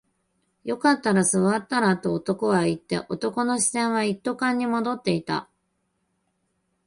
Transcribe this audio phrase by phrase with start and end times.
[0.63, 5.47] よかったら座ったらと男は言って、男の視線は一斗缶に戻っていた